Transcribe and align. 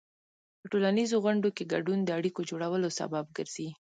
په 0.59 0.65
ټولنیزو 0.71 1.17
غونډو 1.23 1.49
کې 1.55 1.69
ګډون 1.73 1.99
د 2.03 2.09
اړیکو 2.17 2.47
جوړولو 2.49 2.89
سبب 2.99 3.25
ګرځي. 3.37 3.69